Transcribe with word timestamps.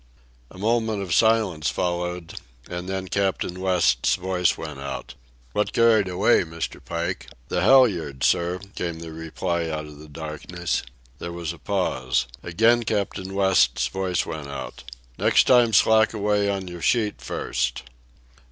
A 0.49 0.57
moment 0.57 0.99
of 1.03 1.13
silence 1.13 1.69
followed, 1.69 2.39
and 2.67 2.89
then 2.89 3.07
Captain 3.07 3.59
West's 3.59 4.15
voice 4.15 4.57
went 4.57 4.79
out: 4.79 5.13
"What 5.53 5.73
carried 5.73 6.07
away, 6.07 6.43
Mr. 6.43 6.83
Pike?" 6.83 7.27
"The 7.49 7.61
halyards, 7.61 8.25
sir," 8.25 8.59
came 8.73 8.97
the 9.01 9.13
reply 9.13 9.69
out 9.69 9.85
of 9.85 9.99
the 9.99 10.09
darkness. 10.09 10.81
There 11.19 11.31
was 11.31 11.53
a 11.53 11.59
pause. 11.59 12.25
Again 12.41 12.81
Captain 12.81 13.35
West's 13.35 13.85
voice 13.85 14.25
went 14.25 14.47
out. 14.47 14.83
"Next 15.19 15.43
time 15.45 15.71
slack 15.71 16.13
away 16.15 16.49
on 16.49 16.67
your 16.67 16.81
sheet 16.81 17.21
first." 17.21 17.83